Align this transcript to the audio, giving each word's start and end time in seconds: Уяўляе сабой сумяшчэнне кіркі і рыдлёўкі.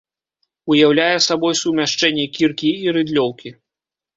Уяўляе 0.75 1.17
сабой 1.27 1.53
сумяшчэнне 1.61 2.25
кіркі 2.39 2.73
і 2.87 2.97
рыдлёўкі. 2.97 3.49